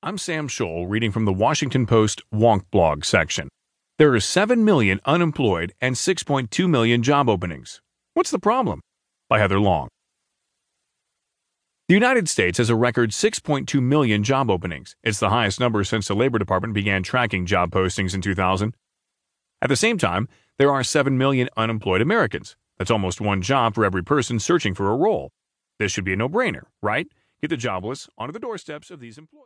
[0.00, 3.48] I'm Sam Scholl reading from the Washington Post Wonk blog section.
[3.98, 7.80] There are 7 million unemployed and 6.2 million job openings.
[8.14, 8.80] What's the problem?
[9.28, 9.88] By Heather Long.
[11.88, 14.94] The United States has a record 6.2 million job openings.
[15.02, 18.76] It's the highest number since the Labor Department began tracking job postings in 2000.
[19.60, 20.28] At the same time,
[20.58, 22.54] there are 7 million unemployed Americans.
[22.78, 25.32] That's almost one job for every person searching for a role.
[25.80, 27.08] This should be a no brainer, right?
[27.40, 29.36] Get the jobless onto the doorsteps of these employers.